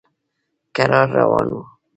کرار 0.75 1.07
روان 1.17 1.47
و. 1.55 1.59